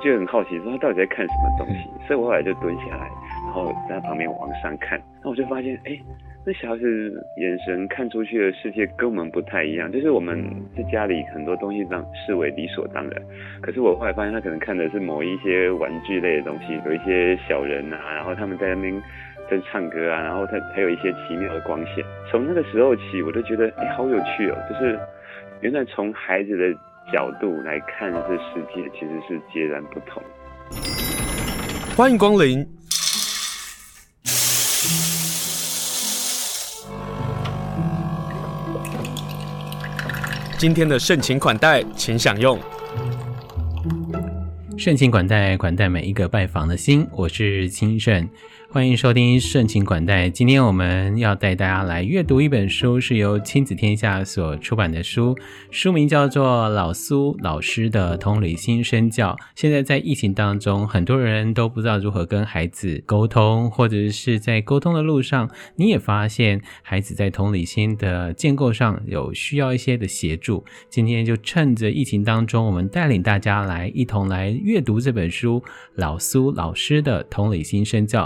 [0.00, 3.08] 觉得很好奇，说他到底在看什么东西，所以我后来就蹲下来，
[3.44, 6.02] 然后在他旁边往上看，那我就发现，哎、欸，
[6.46, 10.42] 那小孩子眼神看出去的世界跟我们不太一样，就是我们
[10.76, 13.22] 在家里很多东西当视为理所当然，
[13.60, 19.02] 可是我后来发现他可能看的是某一些玩具类的东西，有一些小人啊，然后他们在那边
[19.50, 24.98] 在唱歌啊，然后他还有一些奇妙的光线，从那个时候起，我就觉得，哎、欸，好有趣哦，就是
[25.60, 26.78] 原来从孩子的。
[27.12, 30.22] 角度来看这世界，其实是截然不同。
[31.96, 32.66] 欢迎光临。
[40.56, 42.58] 今天的盛情款待，请享用。
[44.78, 47.08] 盛情款待，款待每一个拜访的心。
[47.12, 48.28] 我是清盛。
[48.72, 50.30] 欢迎收听盛情款待。
[50.30, 55.36] 今天我们要带大家来阅读一本书，是由亲子天下所出版的书，
[55.72, 59.32] 书名叫做《老苏老师的同理心身教》。
[59.56, 70.64] 现在在疫情当中，很多人都不知道如何跟孩子沟通，或者是在沟通的路上，你也发现孩子在同理心的建构上有需要一些的协助。
[70.88, 75.60] 今天就趁着疫情当中，我们带领大家来一同来阅读这本书
[75.96, 78.24] 《老苏老师的同理心身教》。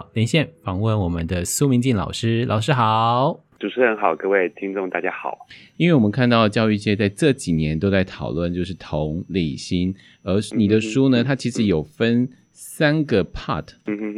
[0.65, 5.47] 访问我们的苏明静老师，老师好，主持人好，各位听众大家好。
[5.77, 13.67] 因为我们看到教育界在这几年都在讨论就是同理心，而你的书呢，它其实有分三个 part，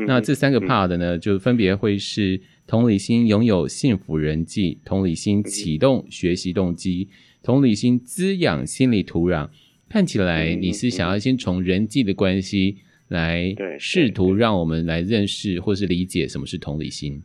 [0.07, 7.11] 那这三个 part 呢，就分别会是同理心拥有幸福人际，同理心启动学习动机，
[7.43, 9.51] 同理心滋养心理土壤。
[9.91, 12.79] 看起来你是想要先从人际的关系。
[13.09, 17.23] 来试图让我们来认识或是理解什么是同理心。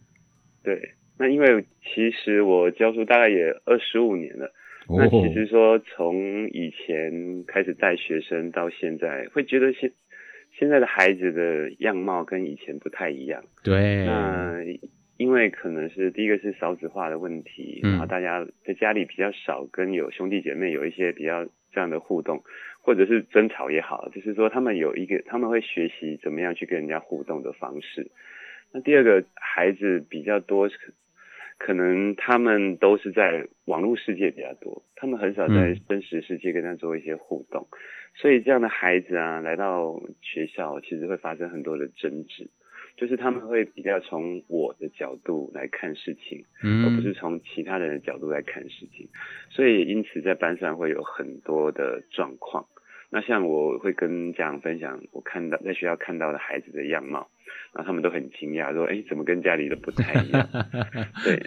[0.63, 4.45] 对，那因为其实我教书大概也二十五年了，
[4.87, 9.91] 哦、那其实说从以前开始带学生到现在，会觉得现
[10.59, 13.43] 现在的孩子的样貌跟以前不太一样。
[13.63, 14.61] 对，那
[15.17, 22.43] 因为可能是第一个是少子化的问题，嗯、然后大家在家里比较少跟有兄弟姐妹有一些比较这样的互动。
[22.81, 28.11] 或者是争吵也好，就是说他们有一个，他们会学习怎么样去跟人家互动的方式。
[28.71, 30.69] 那第二个，孩子比较多，
[31.57, 37.67] 可能他们都是在网络世界比较多，他们很少在真实世界跟他做一些互动，
[38.15, 42.49] 所以这样的孩子啊，来到学校其实会发生很多的争执。
[43.01, 49.09] 就是他们会比较从我的角度来看事情，嗯，而不是从其他人的角度来看事情，
[49.49, 52.67] 所以因此在班上会有很多的状况。
[53.09, 57.27] 那像我会跟家长分享我看到在学校看到的孩子的样貌，
[57.73, 60.47] 然后他们都很惊讶，说：“哎，怎么跟家里的不太一样？”
[61.25, 61.41] 对，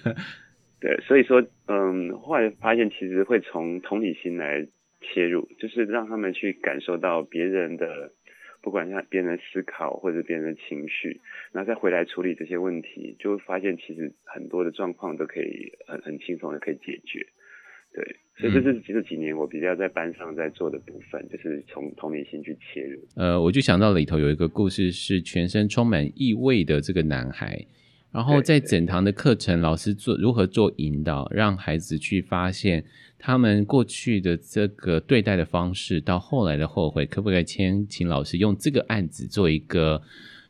[0.83, 4.67] 对，所以说，嗯，后来发现其实会从同理心来
[5.03, 8.11] 切入，就是让他们去感受到别人的。
[8.65, 11.21] 不管像别人思考或者别人的情绪，
[11.53, 17.27] 然后再回来处理这些问题，就会发现其实很多的状况都可以很很轻松的可以解决。
[17.93, 22.99] 对，所以这是这几年我比较在班上在做的部分，就是从同理心去切入。
[23.17, 27.67] 呃，我就想到里头有一个故事，是全身充满异味的这个男孩，
[28.11, 32.85] 然后在整堂的课程，老师做如何做引导，让孩子去发现。
[33.27, 40.03] 他们过去的这个对待的方式，到后来的后悔，可不可以先请老师用这个案子做一个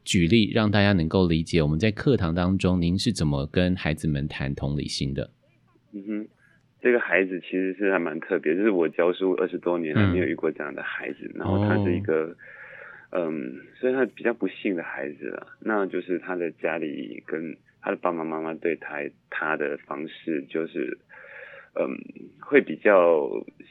[0.04, 5.30] 举例，让大家能够理解我们在课堂当中，您是怎么跟孩子们谈同理心的？
[5.92, 6.28] 嗯哼，
[6.82, 12.36] 这个孩子其实是还蛮特别，就是我教书二十多年还没有遇过这样的孩子，嗯、然后他是一个，
[13.12, 18.96] 嗯，所以他比较不幸的孩子了，那就是他的家里跟他的爸爸妈妈对他
[19.30, 20.98] 他的方式就是。
[21.76, 21.98] 嗯，
[22.40, 23.28] 会比较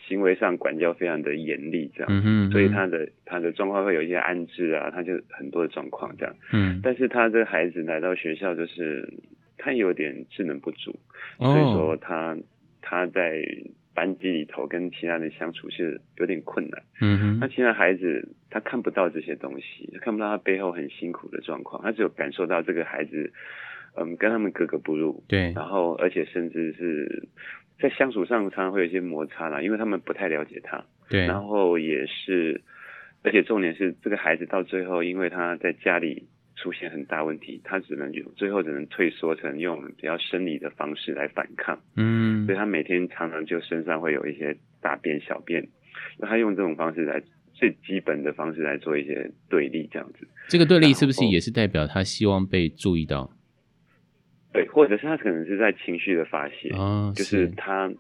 [0.08, 9.08] 行为上管教非常的严厉，这样，嗯所以他的他的状况会有一些安置啊，他就很多的状况这样，嗯，但是他的孩子来到学校，就是
[9.58, 10.94] 他有点智能不足，
[11.38, 12.38] 哦、所以说他
[12.82, 13.42] 他在
[13.96, 23.32] 班级里头跟其他人相处是有点困难，嗯哼，那其他孩子他看不到这些东西，他看不到他背后很辛苦的状况，他只有感受到这个孩子，
[23.96, 27.30] 嗯，跟他们格格不入，对，然后而且甚至是。
[27.80, 30.84] 在相处上常常会有一些摩擦啦，因为他们不太了解他。
[31.10, 31.26] 对。
[31.26, 32.62] 然后也是，
[33.24, 41.78] 而且重点是这个孩子到最后，因为他在家里出现很大问题，他只能有最后只能退缩成用比较生理的方式来反抗。
[41.98, 42.46] 嗯。
[42.46, 45.68] 所以他每天常常就身上会有一些大便、小便，
[46.18, 47.22] 那他用这种方式来
[47.54, 50.28] 最基本的方式来做一些对立，这样子。
[50.48, 53.32] 这个对立是不是也是代表他希望被注意到？
[54.54, 57.92] 对，或者是他可能是在情绪的发泄，啊、是就是他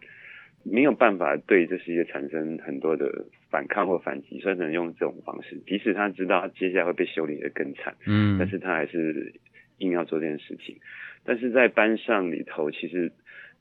[0.64, 5.60] 没有办法对这世界产生很多的反抗或反击，所以只能用这种方式。
[5.66, 9.34] 即使他知道他接下来会被修理的更惨，嗯，但是他还是
[9.80, 10.78] 硬要做这件事情。
[11.26, 13.12] 但是在班上里头，其实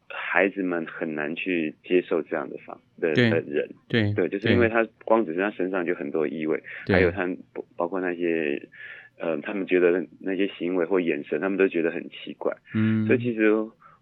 [0.08, 7.26] 孩子们很难去接受这样的方的的人，对对，就是因为他光只是他身上就很多异味，还有他
[7.74, 8.68] 包括那些。
[9.22, 12.52] 呃，他们觉得那些行为或眼神，他们都觉得很奇怪。
[12.74, 13.54] 嗯，所以其实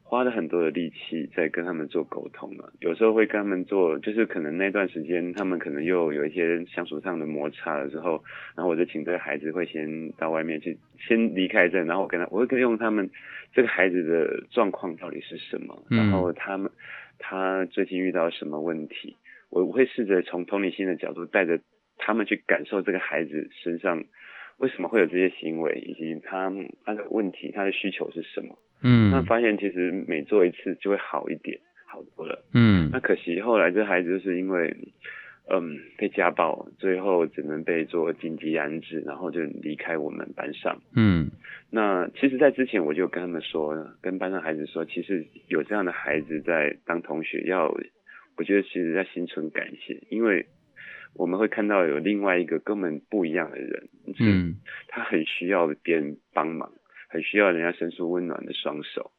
[0.02, 2.72] 花了很多的力气在跟他们做沟通了。
[2.80, 8.24] 有时候会跟他们做，就是可能那段时间他们可能又有一些相处上的摩擦了之后，
[8.56, 13.10] 然后我就请这个孩子会先到外面去，先离开这，然后我跟他，我会跟用他们
[13.52, 16.70] 这个孩子的状况到底是什么，然后他们
[17.18, 19.16] 他最近遇到什么问题，
[19.50, 21.60] 我我会试着从同理心的角度带着
[21.98, 24.02] 他们去感受这个孩子身上。
[24.60, 26.52] 为什么会有这些行为，以及他
[26.84, 28.56] 他的问题，他的需求是什么？
[28.82, 32.44] 嗯，那发现其实每做一次就会好一点，好多了。
[32.52, 34.76] 嗯，那可惜后来这孩子就是因为，
[35.50, 40.80] 嗯，被家暴，最后只能被做紧急安置，然后就离开我们班上。
[40.94, 41.30] 嗯，
[41.70, 47.74] 那其实，在之前我就跟他们说，跟班上孩子说，其实有这样的孩子在当同学，要
[48.36, 50.44] 我觉得其实要心存感谢，因为。
[51.14, 54.56] 我们会看到有另外一个根本不一样的人，嗯，
[54.88, 56.72] 他很需要别人帮忙，
[57.08, 59.10] 很需要人家伸出温暖的双手。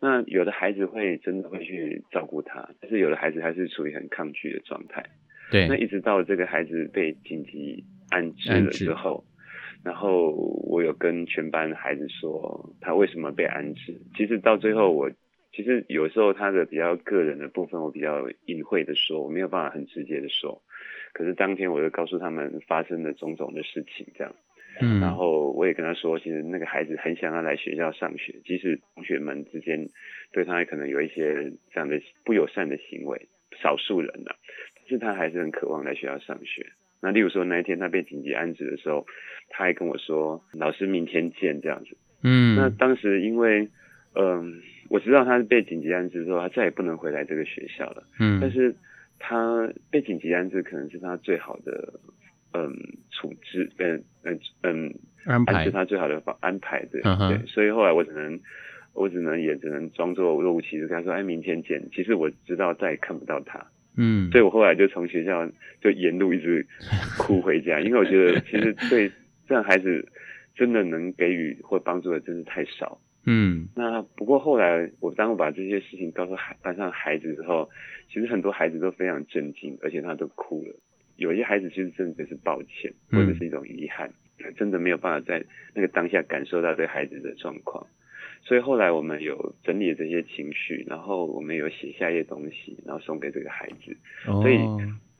[0.00, 5.04] 那有的孩子会真的会去照顾他，但是有的孩子还是处于很抗拒的状态。
[5.50, 9.24] 对，那一直到这个孩子被紧急安置了之后，
[9.82, 10.30] 然后
[10.68, 14.00] 我有跟全班的孩子说他为什么被安置。
[14.16, 15.10] 其实到最后我
[15.52, 20.62] 其实有时候他的比较个人的部分，我比较隐晦的说，我没有办法很直接的说。
[21.12, 24.34] 可是当天我就告诉他们发生的种种的事情，这样，
[24.80, 29.88] 嗯，然后我也跟他说，其实那个孩子很想要来学校上学，即使同学们之间
[30.32, 33.28] 对他可能有一些这样的不友善的行为，
[33.60, 34.36] 少数人呐、啊，
[34.76, 36.64] 但是他还是很渴望来学校上学。
[37.00, 39.04] 那例如说那一天他被紧急安置的时候，
[39.48, 43.68] 他还跟我说：“老师，明天见。”这样子，嗯，那当时因为，
[44.14, 44.44] 嗯、呃，
[44.90, 48.74] 我知道他是被紧急安置之后，他再也不能回来这个学校了，嗯，但是。
[49.18, 51.92] 他被紧急安置，可能是他最好的，
[52.52, 52.72] 嗯，
[53.10, 54.94] 处置，嗯嗯嗯，
[55.26, 58.38] 安排是他最好的方安排，对、uh 所以后来我只能，
[58.94, 61.82] 我只能也只能装作若无其事跟他说，哎，明天见。
[61.92, 63.66] 其实我知道再也看不到他，
[63.96, 65.48] 嗯，所以我后来就从学校
[65.80, 66.66] 就沿路一直
[67.18, 69.10] 哭回家， 因为我觉得其实对
[69.46, 70.06] 这样孩子
[70.54, 72.98] 真的能给予或帮助的真是太少。
[73.30, 77.68] 嗯，那不过后来我当我把这些事情告诉孩班上孩子之后，
[78.10, 80.74] 其实很多孩子都非常震惊，而且他都哭了。
[81.16, 85.44] 有一些孩子其实真的是抱歉，或者是一种遗憾，他真的没有办法在
[85.74, 87.86] 那个当下感受到对孩子的状况。
[88.40, 93.94] 所以后来我们有整理这些情绪，然后我们有写下一些东西，然后送给这个孩子。
[94.24, 94.58] 所以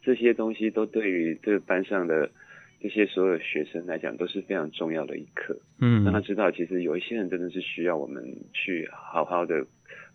[0.02, 2.30] 这些东西都对于这个班上的。
[2.80, 9.56] 这些所有学生来讲都是非常重要的一课，嗯，让他知道其实有一些人真的是需要我们去好好的，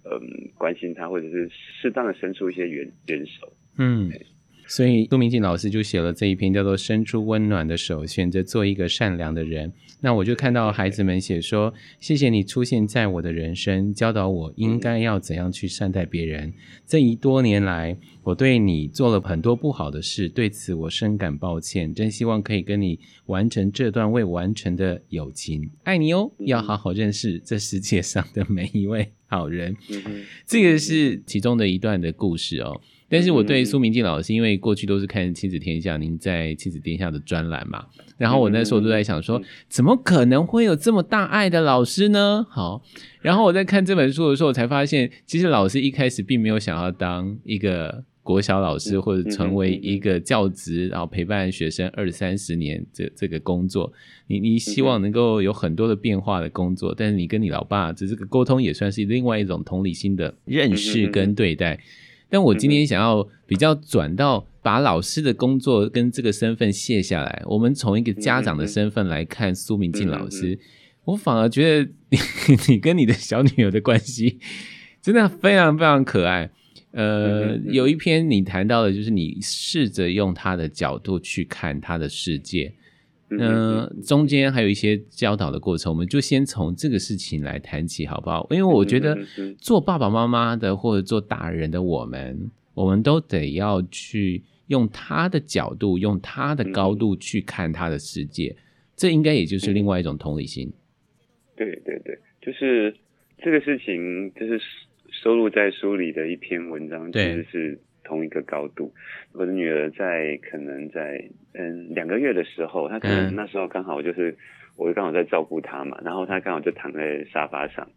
[0.06, 4.10] 嗯，关心他，或者是适当的伸出一些援援手，嗯。
[4.68, 9.70] 所以杜明进老师就写了这一篇叫做《伸出温暖的手，选择做一个善良的人》。
[10.00, 16.54] 那我就看到孩子们写说：“谢谢你出现在我的人生，教导我应该要怎样去善待别人。
[16.86, 21.94] 这一多年来，我对你做了很多不好的事，对此我深感抱歉。
[21.94, 25.70] 真希望可以跟你完成这段未完成的友情。
[25.84, 29.76] 爱你哦，要好好认识这世界上的每一位好人。”
[30.46, 32.82] 这个是其中的一段的故事哦。
[33.14, 37.86] 但是我对苏明静老师，因为过去都是看《亲子天下》，您在《亲子天下》的专栏嘛，
[38.18, 39.40] 然后我那时候都在想说，
[39.70, 42.44] 怎么可能会有这么大爱的老师呢？
[42.50, 42.82] 好，
[43.22, 53.94] 然后我在看这本书的时候，我才发现，其实老师一开始并没有想要当一个国小老师，或者成为一个教职，然后陪伴学生二三十年这这个工作。
[54.26, 61.80] 你你希望能够有很多的变化的工作，但是你跟你老爸这这个沟通也算是另外一种同理心的认识跟对待。
[62.34, 70.58] 但我今天想要比较转到把老师的工作跟这个身份卸下来，我们从一个家长的身份来看苏明静老师，
[71.04, 72.18] 我反而觉得你
[72.70, 74.40] 你跟你的小女儿的关系
[75.00, 76.50] 真的非常非常可爱。
[76.94, 82.74] 呃，有一篇你谈到的就是你试着用他的角度去看他的世界。
[83.40, 88.48] 嗯、呃，中间还有一些教导的过程，我们就先从这个事情来谈起，好不好？
[88.52, 89.18] 因为我觉得
[89.58, 98.56] 做爸爸妈妈的或者做大人的我们，我们都得要去用他的角度，用他的高度去看他的世界，
[98.96, 100.72] 这应该也就是另外一种同理心。
[101.56, 102.96] 对对对，就是
[103.44, 104.60] 这个事情，就是
[105.24, 107.80] 收录在书里的一篇文章，其实是。
[108.04, 108.94] 同一个高度。
[109.34, 114.36] 我的女儿在可能在嗯两个月的时候，她可能那时候刚好就是
[114.76, 117.88] 我刚好在照顾她嘛，然后她刚好就躺在沙发上。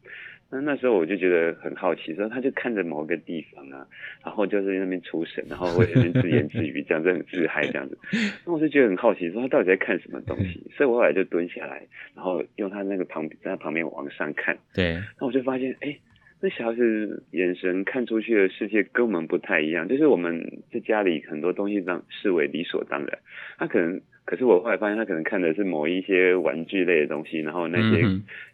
[0.49, 3.85] 那那时候我就觉得很好奇，说他就看着某个地方啊，
[4.25, 7.99] 然后就是那边出神，然后会那边自言自语，这样子很自嗨这样子。
[8.47, 10.65] 那我就觉得很好奇，说他到底在看什么东西？
[10.77, 11.85] 所以我后来就蹲下来，
[12.15, 14.57] 然后用他那个旁在他旁边往上看。
[14.73, 15.03] 对。
[15.19, 16.01] 那我就发现，哎、欸，
[16.41, 23.19] 那小孩子眼神看出去的世界跟我们不太一样，就是我们在家里很多东西当视为理所当然，
[23.59, 24.01] 他可能。
[24.27, 28.05] 可是我后来发现，他可能看的是某一些玩具类的东西，然后那些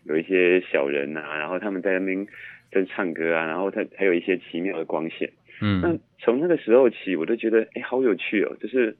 [0.04, 2.26] 有一些小人啊，然后他们在那边
[2.70, 5.30] 在唱歌啊，然后他还有一些奇妙的光线。
[5.62, 8.54] 嗯，那从那个时候起，我都觉得哎，好有趣哦！
[8.60, 8.94] 就是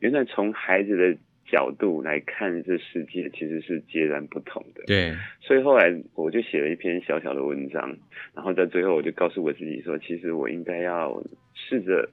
[0.00, 1.16] 原来从孩子的
[1.50, 4.84] 角度来看这世界，其实是截然不同的。
[4.86, 7.96] 对，所以后来我就写了一篇小小的文章，
[8.34, 11.22] 然后在最后我就告诉我自己说，其实我应该要
[11.54, 12.08] 试着。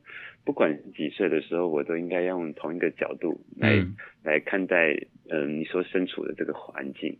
[0.45, 4.93] 不管几岁的时候，我都应该用同一个角度来、嗯、来看待，
[5.27, 7.17] 嗯、呃，你所身处的这个环境。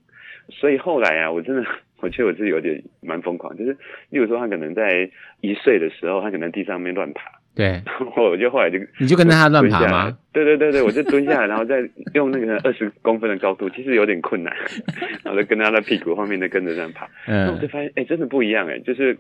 [0.51, 1.65] 所以后来啊，我真的，
[2.01, 3.75] 我觉得我自己有点蛮疯狂，就是，
[4.11, 5.09] 例如说，他可能在
[5.41, 10.17] 一岁的时候，他可能地上面乱爬，对，然 后我就后来就，你就跟着他乱爬吗？
[10.33, 11.77] 对对对对，我就蹲下来，然后再
[12.13, 14.53] 用那个二十公分的高度，其实有点困难，
[15.23, 19.17] 然后就跟他的屁股后面的跟着这样爬，嗯，那我就发现，哎、欸，真的不一样，哎，就是。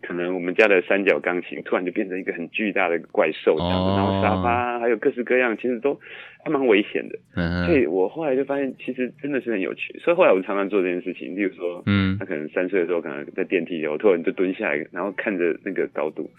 [0.00, 5.98] 可能我们家的三角钢琴突然就变成一个很巨大的怪兽这样子，哦、然后沙发还有各式各样，其实都
[6.44, 7.18] 还蛮危险的。
[7.34, 9.98] 嗯，所以我后来就发现，其实真的是很有趣。
[9.98, 16.30] 所以后来我常常做这件事情，例如说，嗯，他可能三岁的时候，可能在电梯里，我突然就蹲下来，然后看着那个高度，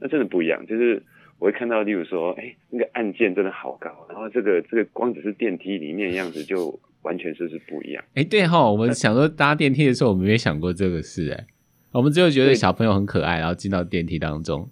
[0.00, 0.66] 那真的不一样。
[0.66, 1.02] 就是
[1.38, 8.04] 我会看到，例如说，哎，那个按键真的好高，然后这个这个光只是电梯里面的样子，就完全就是不一样。
[8.14, 11.46] 哎，对哈，我们想说搭电梯的时候，我们没想过这个事，哎。
[11.90, 14.68] 我们只有觉得小朋友很可爱，然后进到电梯当中。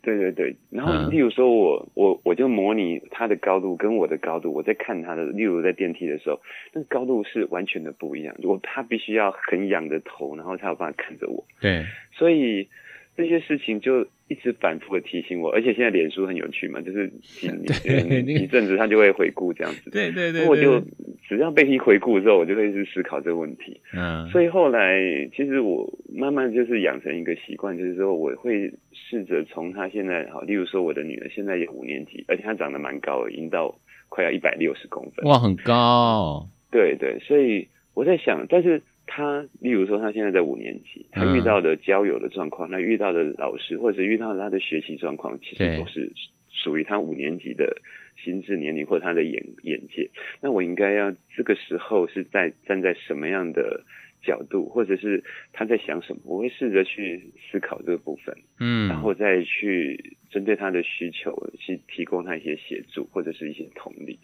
[0.00, 6.40] 对对对，然后例如说我我我就模拟他的高度跟我的高度，我在看他的，例如在电梯的时候，
[6.72, 8.34] 那个高度是完全的不一样。
[8.40, 11.44] 如果他必须要很仰着头，然后才有办法看着我。
[11.60, 12.68] 对，所以
[13.16, 14.06] 这些事情就。
[14.30, 17.48] 一直反复的提醒我，而且现在脸书很有趣嘛，就是几
[18.06, 19.90] 年一阵子他就会回顾这样子。
[19.90, 20.80] 对对对，我就
[21.28, 23.80] 只要被一回顾之后，我就会一直思考这个问题。
[23.92, 25.00] 嗯，所以后来
[25.36, 33.74] 其实我慢慢就是养成一个习惯，就是说我会试着从他现在好，例如说我的女儿现在也五年级，而且她长得蛮高的，已经到
[34.08, 35.26] 快要一百六十公分。
[35.26, 36.46] 哇，很高。
[36.70, 38.80] 对对，所以我在想，但是。
[39.12, 46.12] 他，例如说，他现在在五年级，他遇到的交友的状况，他遇到的老师，或者遇到他的学习状况，其实都是
[46.48, 47.76] 属于他五年级的
[48.16, 50.08] 心智年龄或者他的眼眼界。
[50.40, 53.82] 那我应该要这个时候是在站在什么样的
[54.22, 56.20] 角度，或者是他在想什么？
[56.24, 64.20] 我会试着去思考这个部分，嗯，然后再去针对他的需求去提供他一些协助，或者是一些同理。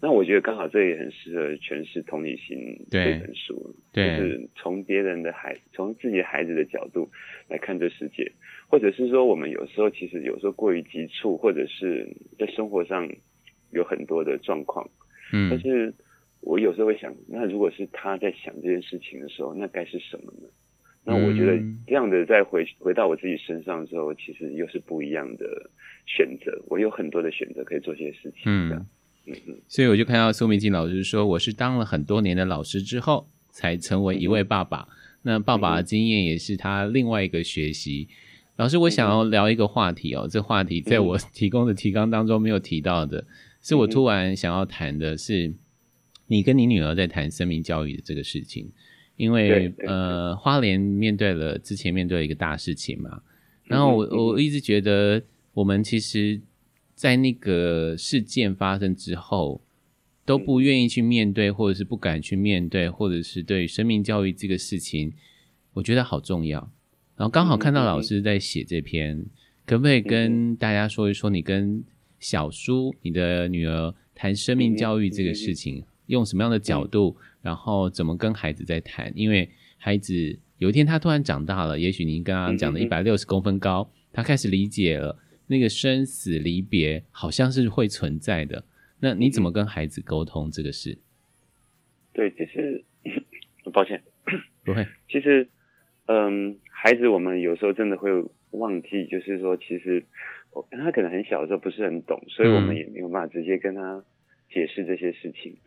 [0.00, 7.08] 那我觉得刚好这也很适合诠释同理心这本书，对，就是从别人的孩，从自己孩子的角度
[7.48, 8.30] 来看这世界，
[8.68, 12.06] 或者是说我们有时候其实有时候过于急促，或者是
[12.38, 13.08] 在生活上
[13.70, 14.86] 有很多的状况，
[15.32, 15.92] 嗯，但是
[16.42, 20.48] 我有时候会想，那如果是他在想这件事情的时候，那该是什么呢？
[21.04, 25.70] 那我觉得这样的再回回到我自己身上的时候，其实又是不一样的
[26.04, 28.86] 选择，我有很多的选择可以做这些事情，嗯。
[29.66, 34.86] 所以我就看到苏明静老师说，我是当了很多年的老师之后，才成为一位爸爸。
[35.22, 38.08] 那爸爸的经验也是他另外一个学习。
[38.54, 43.26] 老师，我想要聊一个话题哦，这话题在我提供的提纲当中没有提到的，
[43.60, 45.52] 是我突然想要谈的是，
[46.28, 48.70] 你跟你女儿在谈生命教育的这个事情，
[49.16, 53.20] 因为呃，花莲面对了之前面对了一个大事情嘛，
[53.64, 55.20] 然后我我一直觉得
[55.52, 56.40] 我们其实。
[56.96, 59.60] 在那个事件发生之后，
[60.24, 65.12] 都不愿意去面对，或者是不敢去面对，或者是对生命教育这个事情，
[65.74, 66.58] 我觉得好重要。
[67.16, 69.26] 然后刚好看到老师在写这篇，
[69.66, 71.84] 可不可以跟大家说一说，你跟
[72.18, 79.12] 小叔，你的女儿谈生命教育这个事情，用什么样的角度，然后怎么跟孩子在谈？
[79.14, 85.18] 因为孩子有一天他突然长大了，也许您刚刚讲的一百六十公分高，他开始理解了。
[85.48, 88.64] 那个生死离别好像是会存在的，
[89.00, 90.98] 那你怎么跟孩子沟通这个事？
[92.12, 92.84] 对，其实
[93.72, 94.02] 抱歉，
[94.64, 94.86] 不会。
[95.08, 95.48] 其实，
[96.06, 98.10] 嗯，孩子，我们有时候真的会
[98.50, 100.04] 忘记，就是说，其实
[100.52, 104.02] 我他可能很小的时候不是很懂，所以我们也没有办法直接跟他
[104.50, 105.52] 解释这些事情。
[105.52, 105.58] 嗯。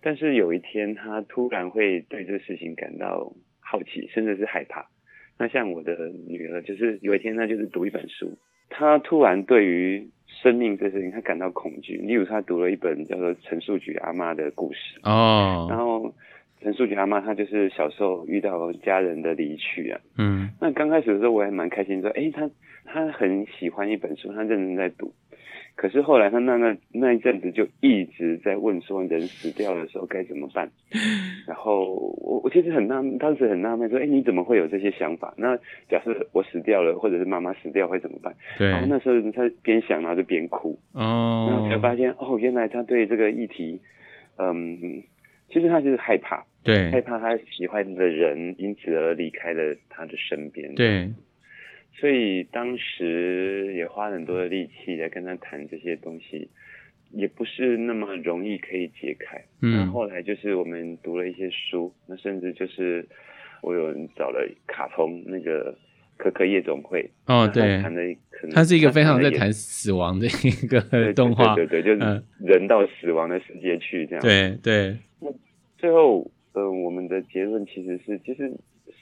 [0.00, 4.88] 但是有一天，他突然会对这个事情感到好奇，甚至是害怕。
[5.38, 8.38] 那像我的女儿，就是有一天，她就是读一本书。
[8.70, 11.98] 他突然对于生命这事情，他感到恐惧。
[11.98, 16.14] 例如，他读了一本叫做陈树菊阿妈的故事哦，然后
[16.62, 22.48] 陈树菊阿妈她就是小时候遇到家人的离去啊，嗯，那刚开始的时候我还蛮开心，说，哎，他
[22.86, 25.12] 他很喜欢一本书，他认真在读。
[25.76, 30.70] 可是后来他那那那一阵子就一直在问说，人死掉的时候该怎么办？
[31.48, 35.32] 然后我我其实很纳，当时很纳闷说，哎，你怎么会有这些想法？
[35.38, 35.56] 那
[35.88, 38.34] 假设我死掉了，或者是妈妈死掉会怎么办？
[38.58, 38.68] 对。
[38.68, 40.78] 然后那时候他边想，然后就边哭。
[40.92, 41.48] 哦。
[41.50, 43.80] 然后才发现，哦，原来他对这个议题，
[44.38, 45.02] 嗯，
[45.48, 50.74] 其实他就是害怕，对，害怕他喜欢的人因此而离开了他的身边。
[50.74, 51.08] 对。
[51.92, 56.48] 所以当时也花很多的力气来跟他谈这些东西，
[57.10, 59.42] 也不是那么容易可以解开。
[59.62, 63.08] 嗯，那后来就是我们读了一些书，那甚至就是
[63.62, 65.74] 我有人找了卡通那个
[66.18, 67.10] 可可夜总会。
[67.26, 74.22] 哦，对，谈的可能它是一个非常在谈死亡的一个动画，对对对，对，就是人到死亡的世界去这样。
[74.22, 74.96] 对对。
[75.20, 75.32] 那
[75.78, 78.52] 最后，呃，我们的结论其实是，其实。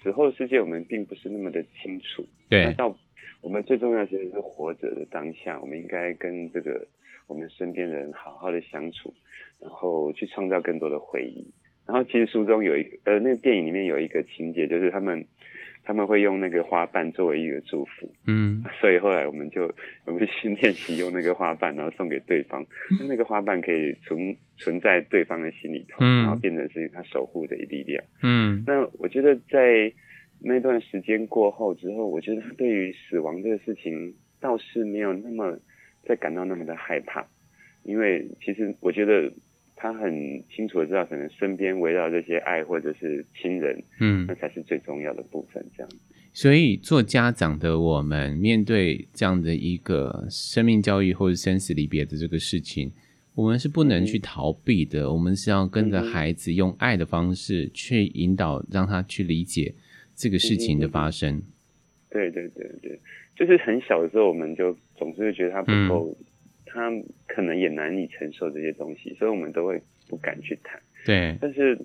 [0.01, 2.67] 死后的世界我们并不是那么的清楚，对。
[2.67, 2.97] 那到
[3.41, 6.87] 我们最重要其实是活着的当下，我们应该跟这个
[7.27, 9.15] 我们身边的人好好的相处，
[9.61, 11.47] 然后去创造更多的回忆。
[11.87, 15.25] 然后其实书中有一个，呃，那个电影里面有一个情节，就是他们。
[15.85, 19.73] 他们会用那个花瓣作为一个祝福，嗯， 所以后来我们就
[20.05, 22.63] 我们去练习用那个花瓣，然后送给对方，
[23.09, 28.63] 那个花瓣可以存存在对方的心里头，嗯，然后变成是他守护的一力量，嗯。
[28.67, 29.91] 那我觉得在
[30.41, 35.59] 那段时间过后之后，我觉得他对于死亡这个事情倒是没有那么
[36.07, 37.27] 再感到那么的害怕，
[37.83, 39.33] 因为其实我觉得。
[39.81, 45.65] 他很清楚的知道，可能身边围绕这些爱或者是亲人，嗯，那才是最重要的部分。
[45.77, 45.91] 这样，
[46.33, 52.91] 所以做家长的我们，面对这样的一个生命教育或者生死离别的这个事情，
[53.37, 55.05] 我们是不能去逃避的。
[55.05, 59.73] 嗯、我们是要跟着孩子用爱的方式去引导，让他去理解
[60.19, 61.41] 这个事情的发生。
[62.11, 62.99] 对对对对，
[63.37, 66.15] 就是很小的时候，我们就总是会觉得他不够。
[66.19, 66.25] 嗯
[66.71, 66.93] 他
[67.27, 70.79] 可能也难以承受这些东西，所以我们都会不敢去谈。
[71.07, 71.77] 对，但是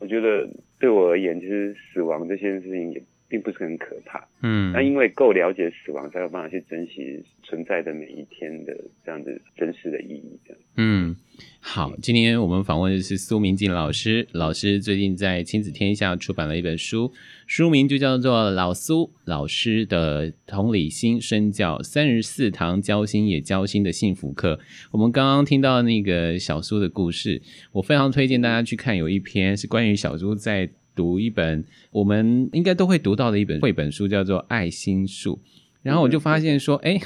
[0.00, 4.26] 我觉得对我而言，其实死亡这件事情也并不是很可怕。
[4.42, 10.38] 嗯，那因为够了解死亡，才有办法去珍惜存在的每一天的这样子真实的意义。
[10.46, 10.62] 这样。
[10.76, 11.16] 嗯。
[11.60, 14.26] 好，今天我们访问的是苏明静老师。
[14.32, 17.12] 老师最近在亲子天下出版了一本书，
[17.46, 24.54] 书名就叫做《老苏老师的同理心身教三十四堂交心也交心的幸福课》。
[24.92, 28.96] 我们刚刚听到那个小苏的故事，我非常推荐大家去看。
[28.96, 35.34] 有一篇是关于小苏在读一本我们应该都会读到的一本绘本书，叫做《爱心树》。
[35.82, 36.98] 然后我就发现说，哎，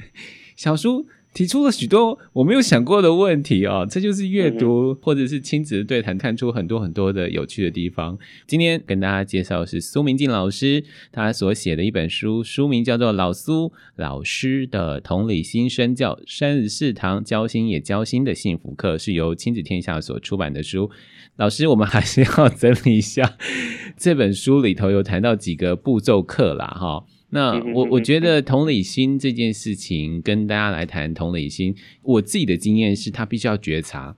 [0.56, 1.06] 小叔。
[1.34, 8.18] 提出了许多我没有想过的问题哦，这就是阅读或者是亲子的对谈，看出很多很多的有趣的地方。
[8.46, 20.90] 今天跟大家介绍的是苏明静老师他所写的一本书，书名叫做《老苏老师的同理心身教三日四堂交心也交心的幸福课》，是由亲子天下所出版的书。
[21.36, 23.38] 老师，我们还是要整理一下
[23.96, 27.04] 这本书里头有谈到几个步骤课啦，哈。
[27.34, 34.14] 那我我觉得同理心这件事情，跟大家来谈同理心，我自己的经验是，他必须要觉察，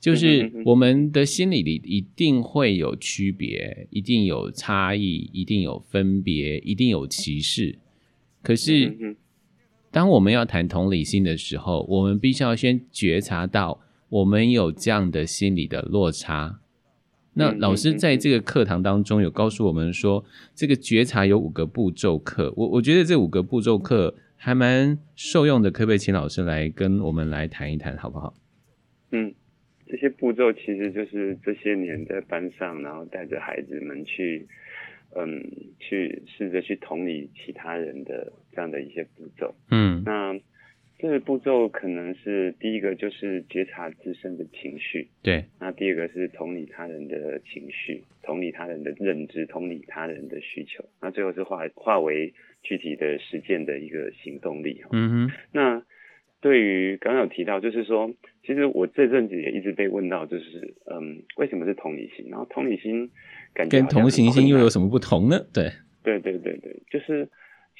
[0.00, 7.78] 就是我们的心里里一定会有区别，一定有差异，一定有分别，一定有歧视。
[8.42, 9.16] 可是，
[9.90, 16.60] 当我们要谈同理心的时候，我们必须要先觉察到，我们有这样的心理的落差。
[17.34, 22.52] 那老师在这个课堂当中有告诉我们说，这个觉察有五个步骤课。
[22.56, 28.34] 我我觉得这五个步骤课还蛮受用的，可不可以请老师来跟我们来谈一谈，好不好？
[29.12, 29.32] 嗯，
[29.86, 34.46] 这些步骤其实就是这些年在班上，然后带着孩子们去，
[35.16, 35.40] 嗯，
[35.78, 39.54] 去试着去同理其他人的这样的一些步骤。
[39.70, 40.38] 嗯，那。
[41.00, 45.08] 这个步骤可能是第一个，就是觉察自身的情绪。
[45.22, 45.46] 对。
[45.58, 50.84] 那第二个是同理他人的情绪，同理他人的认知，同理他人的需求。
[51.00, 54.82] 那最后是化化为具体的实践的一个行动力。
[54.92, 55.32] 嗯哼。
[55.52, 55.82] 那
[56.42, 58.12] 对于刚刚有提到，就是说，
[58.44, 62.26] 其实我这阵子也一直被问到，就是嗯，为什么是同理心？
[62.28, 63.10] 然后同理心
[63.54, 65.46] 感觉跟同情心又有什么不同呢？
[65.54, 65.70] 对。
[66.02, 67.26] 对对对对，就是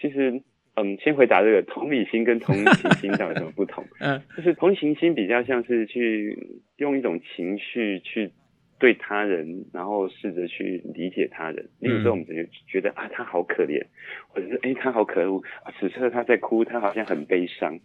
[0.01, 0.41] 其实。
[0.83, 3.85] 嗯，先回答这个同理心跟同情心到底有什么不同？
[4.01, 6.39] 嗯，就是同情心比较像是去
[6.77, 8.31] 用一种情绪去
[8.79, 11.69] 对他人，然后试着去理解他人。
[11.81, 13.85] 例如说，我们觉觉得啊，他好可怜，
[14.29, 17.79] 或者是哎，他好可恶啊，此刻他在哭，他好像很悲伤。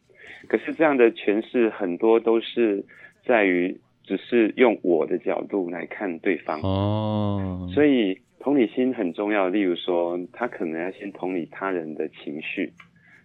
[0.48, 2.84] 可是这样的诠释很多都是
[3.26, 9.50] 在于只是用我的角度来看对方哦，所以同理心很重要。
[9.50, 12.74] 例如说，他可能要先同理他人的情绪，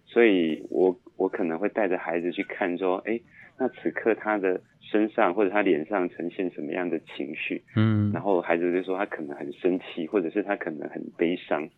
[0.05, 3.19] 所以我我可能会带着孩子去看说，哎。
[3.59, 7.61] 那此刻他的身上或者他脸上呈现什么样的情绪？
[7.75, 11.69] 嗯，然后孩子就说他可能很生气，或者是他可能很悲伤，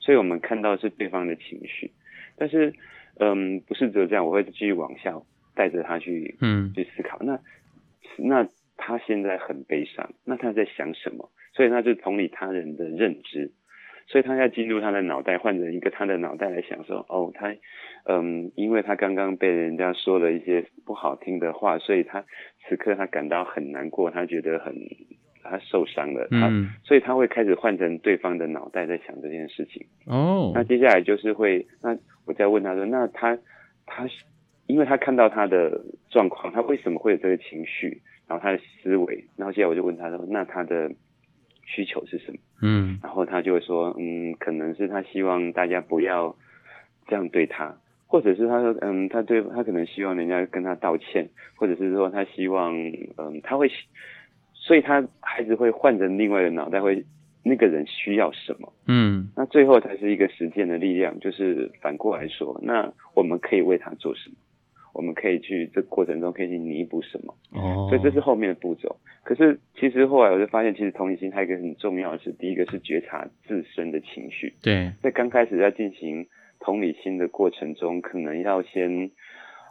[0.00, 1.92] 所以我们看到是对方的情绪，
[2.36, 2.74] 但是
[3.20, 5.14] 嗯，不是只有这样，我会继续往下
[5.54, 7.20] 带着他去嗯去思考。
[7.20, 7.38] 那
[8.16, 11.30] 那他现在很悲伤，那他在想什么？
[11.58, 13.50] 所以他就同理他人的认知。
[14.06, 17.52] 所以他要进入他的脑袋，换成一个他的脑袋来想说，哦，他，
[18.04, 22.24] 嗯，因为他刚刚被人家说了一些不好听的话，所以他
[22.62, 24.72] 此刻他感到很难过，他觉得很，
[25.42, 29.84] 他受伤了，他，嗯，所以他会开始换成对方的脑袋在想这件事情。
[30.06, 31.94] 哦，那接下来就是会，那
[32.24, 33.36] 我再问他说，那他，
[33.84, 34.08] 他，
[34.66, 40.90] 因为他看到他的状况，他为什么会有这个情绪，然后他的思维，然后接下来我就问他说，那他的。
[41.70, 42.38] 需求是什么？
[42.62, 46.34] 嗯，然后他就会说，嗯，可能是他希望大家不要
[47.06, 47.76] 这样对他，
[48.06, 52.74] 或者是他说，嗯，他对他可能希望人家跟他道歉，或者是说他希望，
[53.18, 53.70] 嗯，他会，
[54.54, 57.04] 所以他孩子会换成另外的脑袋，会
[57.44, 58.72] 那个人需要什么？
[58.86, 64.36] 嗯，那最后才是一个实践的力量，就是反过来说，那我们可以为他做什么？
[64.98, 67.32] 我们可以去这个过程中可以去弥补什么？
[67.52, 68.96] 哦，所以这是后面的步骤。
[69.22, 74.54] 可是其实后来我就发现，其实同理心还有一个很重要的是，第一个是觉察自身的情绪。
[74.60, 76.26] 对，在刚开始在进行
[76.58, 79.12] 同理心的过程中，可能要先，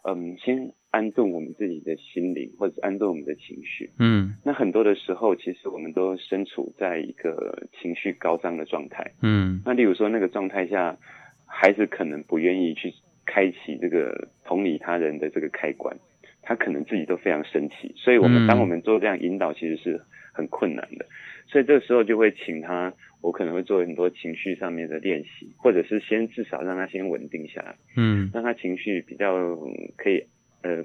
[0.08, 3.90] 嗯，先安顿我们自己的心灵，或者安顿我们的情绪。
[4.00, 9.12] 嗯，那很多的时候，其实我们都身处在一个情绪高涨的状态。
[9.22, 10.98] 嗯，那例如说那个状态下，
[11.46, 12.94] 孩子可能不愿意去。
[13.28, 15.96] 开启这个同理他人的这个开关，
[16.42, 20.02] 他可能自己都非常生气，所以我们当我们做这样引导，其实是
[20.34, 21.06] 很困难的。
[21.50, 29.56] 所以这个时候就会请他，我可能会做很多情绪上面的练习，或者是先至少让他先稳定下来，嗯，让他情绪比较
[29.96, 30.24] 可以，
[30.64, 30.80] 嗯、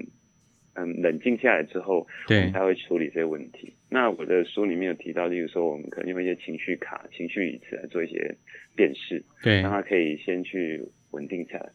[0.73, 3.73] 呃、嗯冷静下来之后，对，我们才会处理这些问题。
[3.89, 8.35] 那我的书里面有提到，例如说我们可能用一些情绪卡、情绪椅子来做一些
[8.75, 11.69] 辨识，对，让他可以先去稳定下来。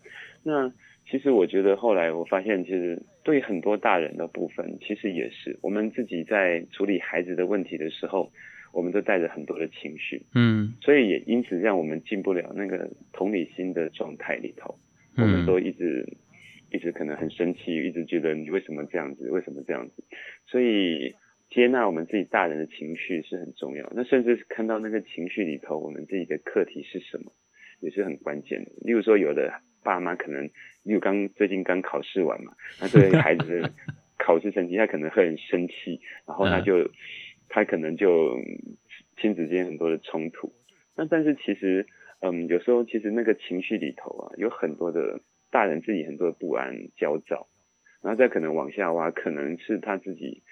[0.45, 0.73] 那
[1.11, 8.31] 其实我觉得后来我发现，其实对很多大人的部分，其实也是我们自己在处理孩子的问题的时候，
[8.73, 14.79] 我们都带着很多的情绪，嗯，所以也因此让我们进不了那个同理心的状态里头，
[15.17, 16.07] 我们都一直
[16.71, 20.05] 一直可能很生气，一直觉得你为什么这样子，为什么这样子，
[20.47, 21.15] 所以
[21.51, 23.91] 接纳我们自己大人的情绪是很重要。
[23.95, 27.33] 那甚至是看到那个情绪里头，我们自己的课题是什么，
[27.81, 28.71] 也是很关键的。
[28.83, 29.53] 例如说有的。
[29.89, 30.51] 爸妈可能，
[30.83, 33.73] 因为刚最近刚考试完嘛，那对孩子的
[34.19, 36.91] 考试成绩，他可能会很生气，然后他就，
[37.49, 38.37] 他可能就
[39.17, 40.53] 亲子间很多的冲突。
[40.95, 41.87] 那但是其实，
[42.21, 45.21] 嗯，有时候其实那个情绪里头啊，有很多的
[45.51, 47.49] 大人自己很多的不安、焦躁，
[48.03, 50.43] 然后再可能往下挖，可能是他自己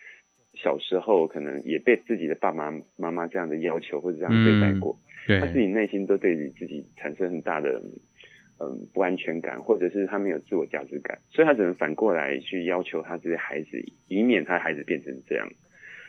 [0.54, 7.82] 小时候可能也被自己的爸爸妈妈这样的要求或者这样对待过，嗯、他自己内心都对于自己产生很大的。
[8.58, 15.48] 嗯，不安全感，或者是他没有自我价值感，所以他只能反过来去要求他这些孩子，以免他孩子变成这样。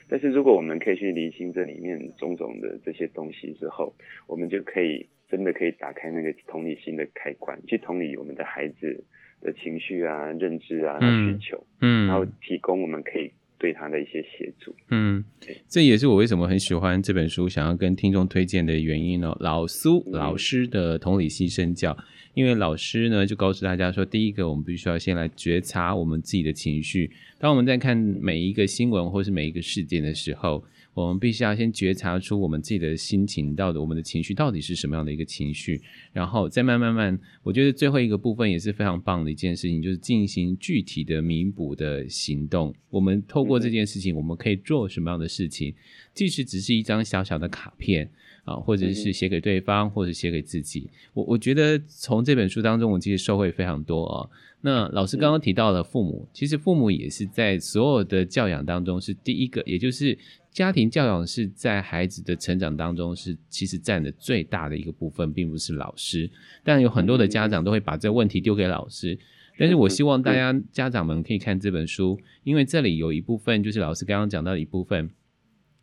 [0.09, 3.93] 但是如果我们可以去理清这里面种种的这些东西之后，
[4.25, 9.03] 我们就可以真的可以打开那个同理心的开关，去同理我们的孩子
[9.41, 14.75] 的情绪啊、认知啊、需求，嗯，然后提供我们可以对他的一些协助。
[14.89, 15.23] 嗯，
[15.67, 19.35] 这也是我为什么很喜欢这本书，想要跟听众推荐的原因哦。
[19.39, 21.97] 老苏老师的同理心身教。
[22.33, 27.09] 因为老师呢，就告诉大家说，第一个，我们必须要先来觉察我们自己的情绪。
[27.39, 30.63] 当我们在看每一个新闻或是每一个事件的时候，
[31.03, 35.79] 我们必须要先觉察出我们自己的心情，到底我们的情绪到底是什么样的一个情绪，
[36.11, 42.73] 然后再慢慢慢，我觉得最后一个部分也是非常棒的一件事情，就是进行具体的弥补的行动。
[42.89, 45.73] 我们透过这件事情，我们可以做什么样的事情？
[46.13, 48.09] 即使只是一张小小的卡片。
[48.47, 50.89] 啊，或者是写给对方，或者写给自己。
[51.13, 54.29] 我我觉得从这本书当中，我其实收获非常多哦。
[54.61, 60.17] 那老师刚刚提到了父母，其实父母也是在所有的教养当中是第一个，也就是
[60.57, 66.27] 家庭教养是在孩子的成长当中是其实占的最大的一个部分，并不是老师。
[66.63, 69.15] 但有很多的家长都会把这个问题丢给老师。
[69.55, 75.11] 但是我希望大家家长们可以看这本书，因为这里有一部分就是老师刚刚讲到的一部分。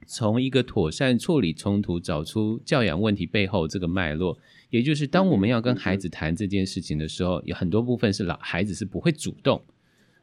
[0.09, 4.37] 从一个妥善处理冲突，找出教养问题背后这个脉络。
[4.71, 9.63] 也就是当我们要跟孩子谈这件事情的时候，有很多部分是老孩子是不会主动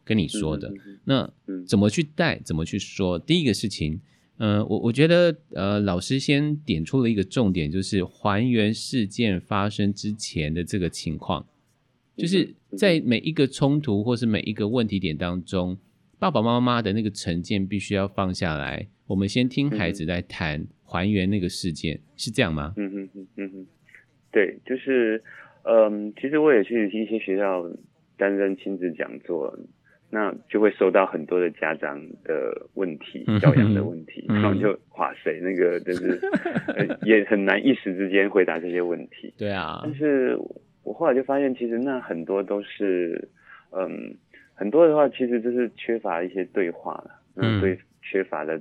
[0.03, 0.69] 跟你说的。
[1.05, 1.31] 那
[1.65, 2.37] 怎么去带？
[2.39, 3.17] 怎么去说？
[3.17, 4.01] 第一个事情。
[4.43, 11.45] 嗯、呃，我我觉得，呃，老师先点出了一个重点，就是还原事件发生之前的这个情况，
[12.17, 15.77] 就是在每一个冲突或是每一个问题点当中，
[16.17, 22.73] 爸爸妈妈的那个成见必须要放下来，我们先听孩子来谈还原那个事件，是这样吗？
[22.77, 23.67] 嗯哼嗯嗯嗯，
[24.31, 25.23] 对，就是，
[25.65, 27.69] 嗯，其实我也去一些学校
[28.17, 29.55] 担任亲子讲座。
[30.13, 36.19] 那就会收到很多的家长的问题，教养的问题，然后就哇塞，那个就是
[37.03, 39.33] 也很难一时之间回答这些问题。
[39.37, 40.37] 对啊，但是
[40.83, 43.29] 我后来就发现，其实那很多都是，
[43.71, 44.13] 嗯，
[44.53, 48.59] 很多的话其实就是缺乏一些对话了，嗯，对，缺乏了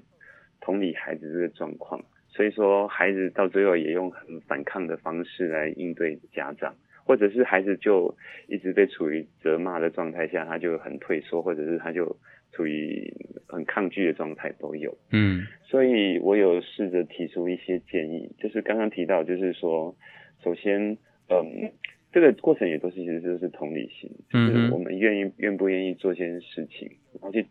[0.61, 6.73] 同理孩子这个状况，所以说孩子到最后也用很反抗的方式来应对家长。
[7.05, 8.17] 或者是孩子就
[8.49, 12.17] 一直被处于责骂的状态下，他就很退缩，或者是他就
[12.53, 13.13] 处于
[13.47, 14.97] 很抗拒的状态都有。
[15.11, 19.97] 嗯，所以我有试着提出一些建议，就是刚刚提到，就是说，
[20.43, 20.97] 首先，
[21.29, 21.73] 嗯，
[22.13, 27.47] 这个过程也都是其实就是同理心，就是我们愿意愿不愿意做这件事情，然后去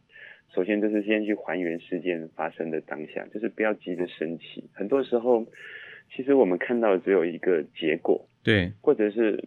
[0.54, 5.46] 首先就是先去还原事件发生的当下，就是不要急着生气，很多时候。
[6.12, 9.43] 其实我们看到的只有一个结果，对，或者是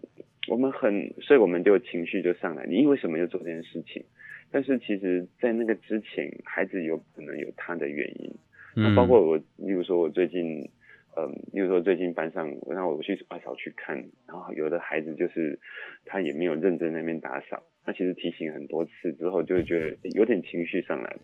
[0.48, 2.66] 我们很，所以我们就情绪就上来。
[2.66, 4.04] 你为什么要做这件事情？
[4.50, 8.30] 但是其实，在那个之前，孩子有可能有他的原因。
[8.74, 10.68] 那、嗯、包括我，例如说，我最近，
[11.16, 15.58] 嗯，例如说最近班上，我让我去打扫去看，然后有的孩子就是
[16.04, 21.16] 他也没有认真在那边打扫，他其实提醒很多次之后，就会觉得有点情绪上来。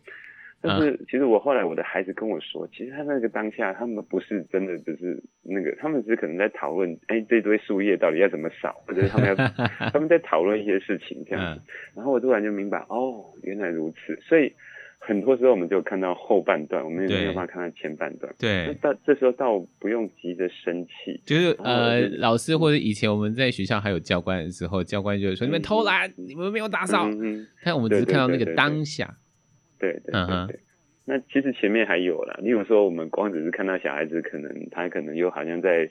[0.60, 9.34] 但是其实我后来我的孩子跟我说，其实他那个当下他们不是真的只是那个，他们只是可能在讨论，哎，这堆树叶到底要怎么扫，或者是他们要
[9.92, 11.62] 他们在讨论一些事情这样子。
[11.94, 14.18] 然后我突然就明白，哦，原来如此。
[14.22, 14.52] 所以
[14.98, 18.34] 很多时候我们就看到后半段，我们也没有办法看到前半段。
[18.36, 27.08] 对，到这时候倒不用急着生气，就是呃，老师或者以前我们在学校还有教官的时候，教官就会说、嗯、你们偷懒，你们没有打扫。
[27.08, 29.04] 嗯，但我们只是看到那个当下。
[29.06, 29.27] 对对对，
[29.78, 30.12] 对，对
[30.46, 30.58] 对，
[31.04, 35.88] 那其实前面还有啦，例如说我们光只是看到小孩子，可能他可能又好像在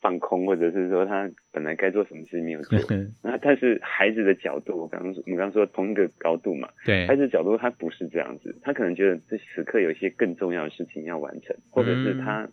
[0.00, 2.78] 放空，或者是说他本来该做什么事情没有做。
[3.24, 12.52] 那但是孩子的角度，我刚刚说，我们刚刚说同一个高度嘛，对，孩子的角度他不是这样子，他可能觉得这此刻有一些更重要的事情要完成，或者是他、嗯、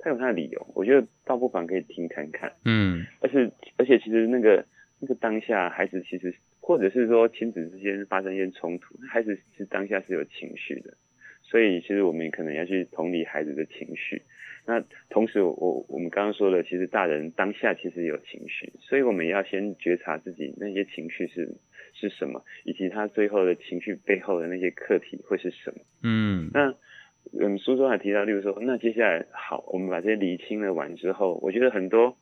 [0.00, 2.50] 他有他的理由，我觉得倒不妨可以听看看。
[2.64, 4.64] 嗯，而且而且其实那个
[4.98, 6.34] 那个当下孩子其实。
[6.66, 10.94] 或者是说亲子之间发生一些冲突，孩子是当下是有情绪的，
[11.42, 14.22] 所以其实我们可能要去同理孩子的情绪。
[14.66, 21.54] 那同时我，我我们刚刚说了，其实大人当下其实有情绪，所以我们要先觉察自己那些情绪是
[21.92, 25.82] 是什么，以及他最后的情绪背后的那些课题会是什么。
[26.02, 26.74] 嗯，那
[27.38, 32.16] 嗯书中还提到，例如说，那接下来好，我们把这些理清了完之后，我觉得很多。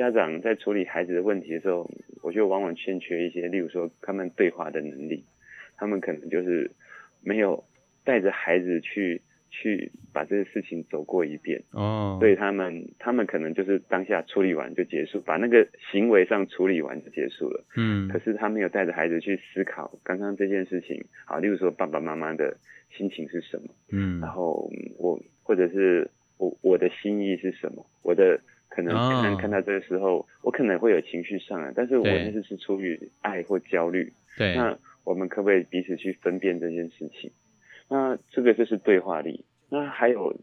[0.00, 1.86] 家长在处理孩子的问题的时候，
[2.22, 5.22] 我觉得往往欠缺一些，例如说他们对话的能力，
[5.76, 6.70] 他们可能就是
[7.22, 7.62] 没有
[8.02, 11.62] 带着孩子去去把这些事情走过一遍。
[11.72, 22.56] 哦，所以他们他们可能就是当下处理完就结束，把那个行为上处理完就结束了，嗯，可是他没有带着孩子去思考刚刚这件事情，好，例如说爸爸妈妈的
[22.90, 28.40] 心情是什么，嗯，然后我或者是我我的心意是什么，我的。
[28.70, 30.26] 可能可能看到这个时候，oh.
[30.44, 34.12] 我可能会有情绪上来，但是我那是是出于爱或焦虑。
[34.38, 37.32] 对，那我们可不可以彼此去分辨这件事情？
[37.88, 39.44] 那这个就是对话力。
[39.68, 40.34] 那还有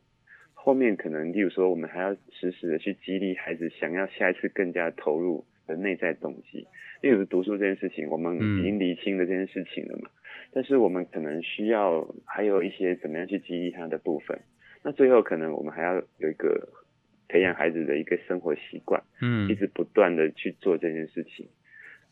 [0.54, 6.68] 后面可能，例如说，我们还要时时的去激励孩子，想要下一次更加投入的内在动机。
[7.02, 10.10] 例如读书这件事情，我们已经理清了这件事情了嘛？
[10.10, 14.38] 嗯、但是我们可能需要还有一些怎么样去激励他的部分。
[14.84, 16.68] 那最后可能我们还要有一个。
[17.28, 21.48] 培养孩子的一个生活习惯，嗯，一直不断的去做这件事情，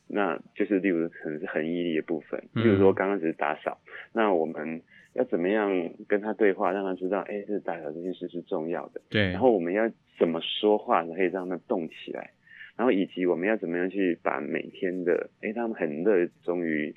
[0.07, 3.79] 那就是例如可能是很毅力的部分，例如说刚刚只是打扫，
[4.13, 4.81] 那我们
[5.13, 5.71] 要怎么样
[6.07, 12.31] 跟他对话，让他知道，哎，这打扫这件事是重要的，对，然后我们要怎么说话可以让他动起来，
[12.75, 16.93] 然后以及我们要怎么样去把每天的，哎，他们很热衷于，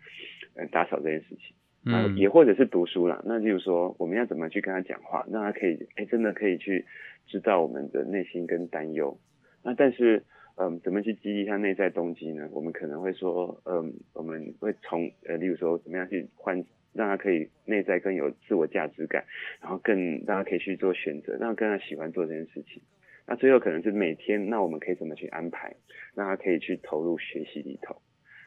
[0.55, 1.55] 呃，打扫这件事情，
[1.89, 6.85] 嗯，也或者是读书啦，那就是说我们要怎么去跟他讲话，让他可以，哎，真的可以去。
[7.31, 9.21] 知道我们的内心跟担忧，
[9.63, 10.25] 那但是，
[10.57, 12.49] 嗯，怎么去激励他内在动机呢？
[12.53, 19.27] 我们可能会说，嗯，我们会从，呃，例如说，怎么样去唤让他可以内在更有自我价值感，
[19.61, 22.83] 然后更让他可以去做选择，让他更喜欢做这件事情。
[23.27, 25.77] 那最后可能是每天，那我们可以怎么去安排，
[26.15, 28.01] 让他可以去投入学习里头。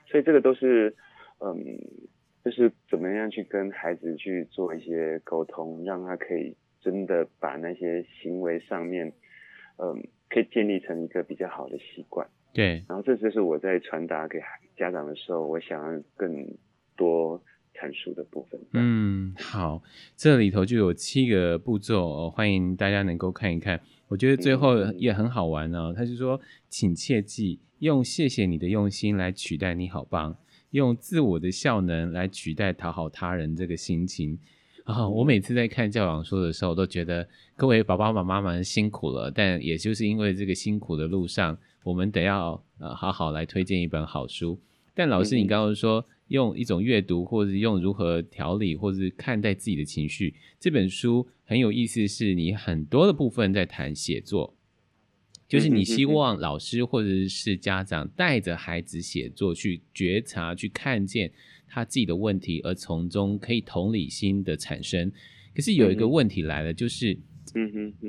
[0.07, 0.95] 所以这个都是，
[1.39, 1.55] 嗯，
[2.43, 9.13] 就是怎么样去跟孩子去做一些沟通，让他可以真的把那些行为上面，
[9.77, 12.27] 嗯，可以建立成一个比较好的习惯。
[12.53, 12.83] 对。
[12.89, 14.39] 然后这就是我在传达给
[14.75, 16.47] 家长的时候，我想要更
[16.97, 17.41] 多
[17.75, 18.59] 阐述的部分。
[18.73, 19.81] 嗯，好，
[20.15, 23.79] 这里头就有七个步骤哦，欢迎大家能够看一看。
[24.07, 30.35] 我觉得最后也很好玩哦，他就说，请切记用谢谢你的用心来取代你好棒，
[30.71, 34.37] 用自我的效能来取代讨好他人这个心情。
[34.83, 44.59] 啊、哦，我每次在看教养书的时候，都觉得各位爸爸妈妈们辛苦了，但也就是因为这个辛苦的路上，我们得要呃好好来推荐一本好书。
[44.93, 46.05] 但老师，你刚刚说。
[46.31, 50.33] 用一种阅读，或者用如何调理，或者是看待自己的情绪。
[50.57, 54.55] 这本书很有意思，是你很多的部分在谈写作，
[55.51, 61.29] 就是你希望老师或者是家长带着孩子写作，去觉察、去看见
[61.67, 65.11] 他自己的问题，而从中可以同理心的产生。
[65.53, 67.19] 可是有一个问题来了，就是，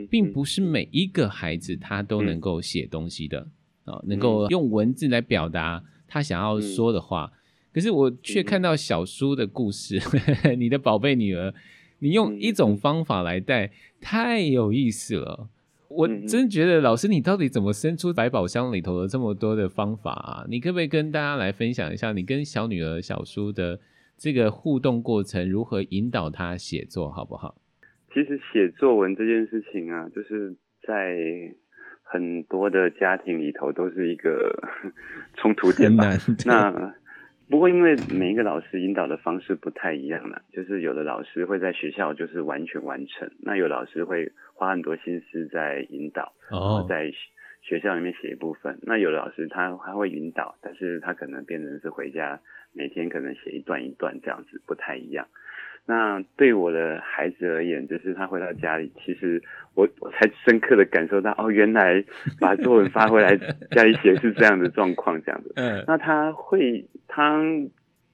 [0.09, 3.49] 并不是每一个孩子他都能够写东西的
[3.87, 7.33] 啊，能够用文字来表达他想要说的话。
[7.73, 10.01] 可是我却看到小叔的故事，
[10.45, 11.53] 嗯、 你的宝贝女儿，
[11.99, 15.49] 你用一种方法来带，太有意思了。
[15.97, 20.45] 我真觉得老师，你到底怎么生出百宝箱里头的这么多的方法啊？
[20.49, 23.79] 你可不可以跟大家来分享一下，你跟小女儿小叔的
[24.17, 27.57] 这个互动过程，如何引导她写作，好不好？
[28.15, 30.55] 其实写作文这件事情啊，就是
[30.87, 31.17] 在
[32.03, 34.53] 很多的家庭里头都是一个
[35.37, 36.11] 冲突点吧。
[36.45, 36.95] 那
[37.53, 46.33] 不过，因为每一个老师引导的方式不太一样了，就是有的老师会在学校就是完全完成，那有老师会花很多心思在引导，
[46.89, 47.13] 在
[47.61, 48.79] 学校里面写一部分。
[48.81, 52.41] 那有的老师他他会引导，但是他可能变成是回家
[52.73, 55.29] 每天可能写一段一段这样子，不太一样。
[55.85, 59.43] 那对我的孩子而言，就是他回到家里，其实
[59.75, 62.05] 我我才深刻的感受到，哦，原来
[62.41, 63.37] 把作文发回来
[63.73, 65.53] 家里写是这样的状况，这样子。
[65.57, 65.85] 嗯。
[65.89, 67.43] 那他会，他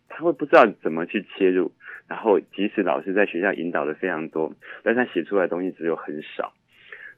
[0.08, 1.70] 他会不知道怎么去切入，
[2.08, 4.52] 然后即使老师在学校引导的非常多，
[4.82, 6.54] 但他写出来的东西只有很少。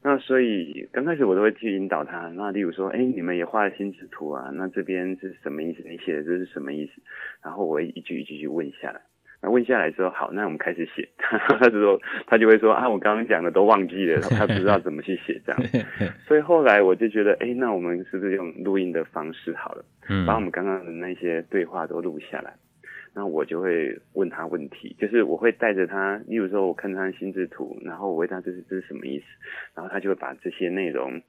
[0.03, 5.83] 那所以刚开始我都会去引导他，那例如说，哎，你们也画了心智图啊，那这边是什么意思？
[5.87, 7.03] 你写的这是什么意思？
[7.45, 9.01] 然后我会一句一句去问下来。
[9.43, 11.09] 那问下来之后，好，那我们开始写。
[11.19, 15.63] 他就说，他就会说啊，我刚刚讲的都忘记了，他不知道怎么去写这样。
[16.27, 19.85] 所以后来我就觉得，哎，那我们是不是用录音的方式好了？
[20.09, 22.55] 嗯，把我们刚刚的那些对话都录下来。
[23.13, 29.25] 那我就会问他问题，就是我会带着他，例如说我看他的心智图，然后我问他这是这是什么意思，
[29.75, 31.21] 然后他就会把这些内容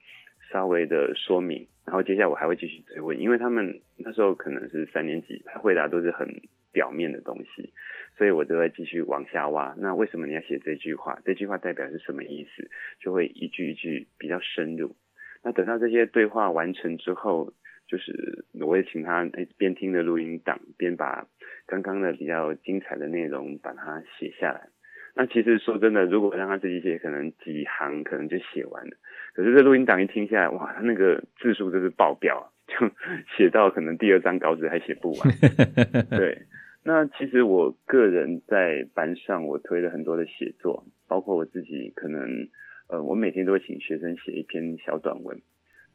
[0.52, 6.28] 稍微的说明，然后接下来我还会继续追问，因为他们那时候可能是三年级，他回答都是很
[6.72, 7.74] 表面的东西。
[8.18, 9.74] 所以我就会继续往下挖。
[9.78, 11.20] 那为什么你要写这句话？
[11.26, 12.70] 这句话代表是什么意思？
[13.00, 14.96] 就会一句一句比较深入。
[15.44, 17.52] 那等到这些对话完成之后，
[17.88, 21.26] 就是我会请他边听着录音档，边把
[21.66, 24.68] 刚刚的比较精彩的内容把它写下来。
[25.16, 28.92] 那其实说真的，如果让他自己写，可能几行可能就写完了。
[29.34, 32.76] 可是这录音档一听下来，哇，他那个字数就是爆表，就
[33.36, 35.30] 写到可能第二张稿纸还写不完。
[36.12, 36.38] 对。
[36.84, 42.48] 那其实我个人在班上，我推了很多的写作，包括我自己可能，
[42.90, 45.40] 呃，我每天都会请学生写一篇小短文。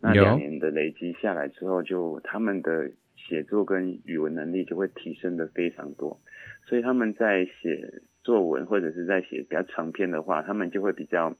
[0.01, 6.20] 那两年的累积下来之后，就他们的写作跟语文能力就会提升的非常多，
[6.66, 11.37] 所以他们在写作文或者是在写比较长篇的话，他们就会比较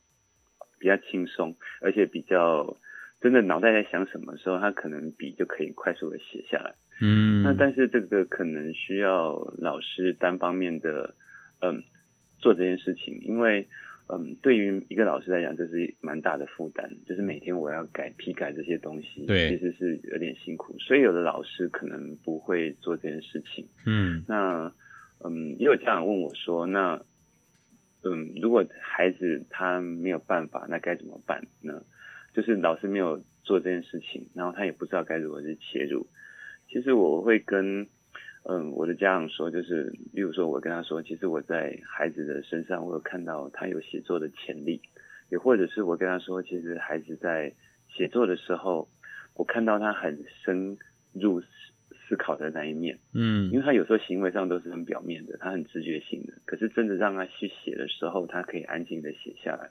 [0.81, 2.77] 比较轻松，而且比较。
[3.21, 6.75] 真的脑袋在想什么时候，他可能笔就可以快速的写下来。
[7.01, 11.15] 嗯，那但是这个可能需要老师单方面的，
[11.61, 11.83] 嗯，
[12.39, 13.67] 做这件事情，因为，
[14.09, 20.77] 嗯，对于一个老师来讲，这是蛮大的负担，就是每天我要改批改这些东西，对，其实是有点辛苦。
[20.79, 23.67] 所以有的老师可能不会做这件事情。
[23.85, 24.73] 嗯，那，
[25.25, 27.03] 嗯，也有家长问我说，那，
[28.05, 31.83] 嗯，如果孩子他没有办法，那该怎么办呢？
[32.37, 36.07] 就是老师没有做这件事情，然后他也不知道该如何去切入。
[36.69, 37.87] 其实我会跟
[38.43, 44.83] 嗯我的家长说，就是例如说我跟他说，其实我在孩子的身上，我有看到他有写作的潜力，
[45.31, 47.55] 也或者是我跟他说，其实孩子在
[47.89, 48.87] 写作的时候，
[49.35, 50.77] 我看到他很深
[51.15, 59.71] 入思考的那一面，嗯，因为他有时候行为上都是很表面的，他很直觉性的，可是真的让他去写的时候，他可以安静的写下来。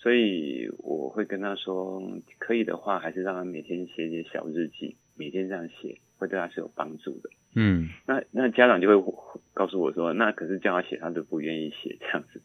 [0.00, 2.02] 所以我会跟他说，
[2.38, 7.28] 可以的话，还是让他每天写写小日记，每天这样写，会对他是有帮助的。
[7.54, 9.12] 嗯，那那家长就会
[9.52, 12.40] 告诉我说，那可是叫他写，他都不愿意写这样子。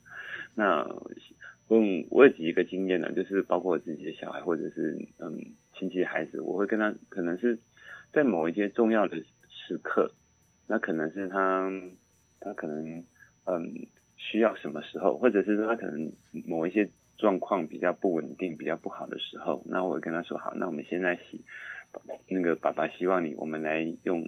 [0.53, 0.81] 那
[1.69, 5.39] 嗯，我有几个经验呢，就是包括我自己的小孩，或者是嗯
[5.77, 7.57] 亲戚的孩子，我会跟他可能是。
[8.13, 9.17] 在某一些重要的
[9.49, 10.09] 时刻，
[10.67, 11.69] 那可能是他，
[12.39, 13.03] 他可能
[13.43, 16.09] 嗯需要什么时候，或者是说他可能
[16.47, 21.39] 某一些状况比较不稳定、比较不好的时候，那我会跟他说好，那我们现在写，
[22.27, 24.27] 那个爸爸希望你，我们来用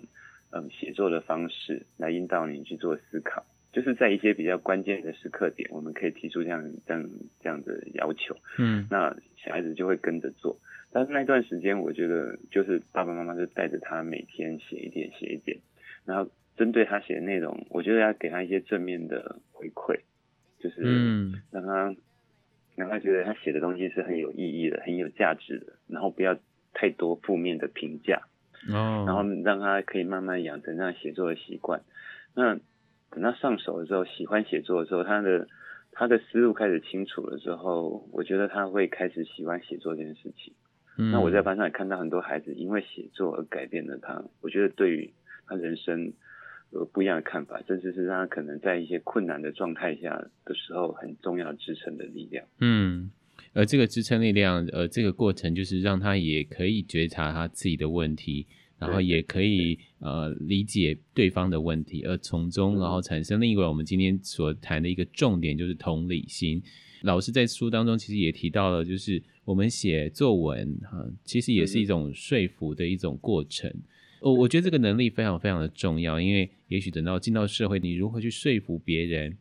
[0.52, 7.10] 嗯写作的方式来引导你去做思考，就是在一些比较关键的时刻点，我们可以提出这样这样
[7.42, 10.58] 这样的要求，嗯，那小孩子就会跟着做。
[10.90, 15.58] 但是那段时间，我觉得就是爸爸妈妈就带着他每天写一点写一点，
[16.06, 20.00] 然后针对他写的内容，我觉得要给他一些正面的回馈，
[20.60, 21.94] 就是让他
[22.78, 26.38] 让他觉得他写的东西是很有意义的、很有价值的，然后不要
[26.76, 28.22] 太多负面的评价，
[28.70, 31.82] 哦，然后让他可以慢慢养成这样写作的习惯。
[32.36, 32.54] 那
[33.10, 35.48] 等他上手的时候，喜欢写作的时候，他的
[35.92, 40.54] 他的思路开始清楚了之后，我觉得他会开始喜欢写作这件事情。
[41.12, 45.12] 那我在班上也看到很多孩子因为写作而改变了他，我觉得对于
[45.48, 46.14] 他人生
[46.78, 50.16] 有不一样的看法，甚至是让他可能在一些困难的状态下
[50.46, 52.46] 的时候很重要支撑的力量。
[52.60, 53.12] 嗯，
[53.54, 58.46] 而这个支撑力量，呃，这个过程就是让他也可以觉察他自己的问题，
[58.80, 66.64] 然后也可以呃理解对方的问题，而从中然后产生另一个我们今天所谈的一个重点，就是同理心。
[67.04, 69.22] 老师在书当中其实也提到了，就是。
[69.48, 73.74] 我们写作文哈，其实也是一种说服的一种过程。
[74.20, 79.38] 我我觉得这个能力非常非常的重要，因为也许等到进到社会，你如何去说服别人，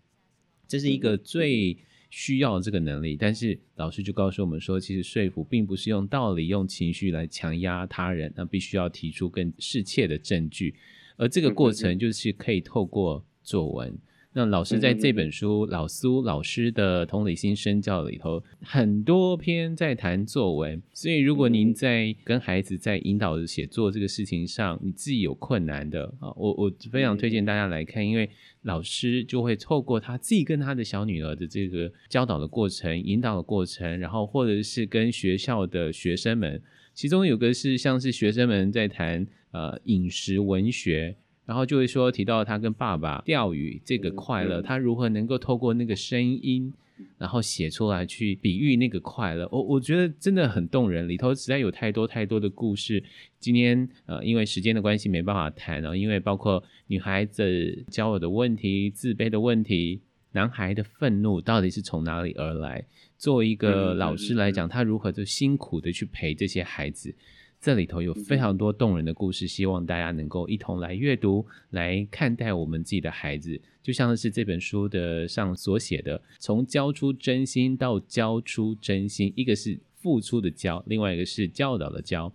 [0.68, 1.76] 这是一个最
[2.10, 3.16] 需要的这个能力。
[3.16, 10.74] 但是老师就告诉我们说，其实说服并不是用道理、用情绪来强压他人，那必须要提出更适切的证据，
[11.16, 13.98] 而这个过程就是可以透过作文。
[14.37, 20.82] 那老师在这本书《老苏老师的同理心身教》里头，很多篇在谈作文。
[20.93, 28.28] 所以，如果您在跟孩子在引导写作这个事情上，你自己有困难的啊，我我非常推荐大家来看，因为
[28.64, 36.61] 老师就会透过他自己跟他的小女儿的这个教导的过程、引导的过程，然后或者是跟学校的学生们，
[36.93, 41.16] 其中有个是像是学生们在谈呃饮食文学。
[41.47, 46.72] 然后就会说提到他跟爸爸钓鱼这个快乐，他如何能够透过那个声音，
[47.18, 49.49] 然后写出来去比喻那个快乐。
[49.53, 53.03] 我我觉得真的很动人，里头实在有太多太多的故事。
[53.38, 60.01] 今天呃因为时间的关系没办法谈了，因为包括女孩子交友的问题、自卑的问题，
[60.32, 62.84] 男孩的愤怒到底是从哪里而来？
[63.16, 67.14] 作为一个老师来讲，他如何就辛苦的去陪这些孩子。
[67.61, 82.32] 这里头有非常多动人的故事，希望大家能够一同来阅读，来看待我们自己的孩子，就像是这本书的上所写的，从教出真心到交出真心，一个是付出的交，另外一个是教导的教。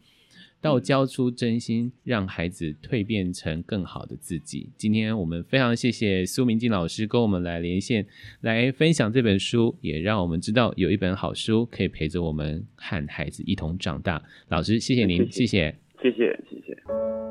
[0.62, 4.70] 到交出真心，让孩子蜕变成更好的自己。
[4.78, 8.06] 今天我们非常谢谢苏明静老师跟我们来连线，
[8.42, 14.22] 来分享这本书，也让我们知道有一本好书可以陪着我们和孩子一同长大。
[14.50, 16.62] 老师，谢谢您，谢谢，谢谢，谢谢。
[16.62, 17.31] 谢谢。